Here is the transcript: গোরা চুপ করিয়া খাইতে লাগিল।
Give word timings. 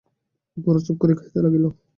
গোরা 0.57 0.79
চুপ 0.85 0.95
করিয়া 1.01 1.17
খাইতে 1.19 1.39
লাগিল। 1.45 1.65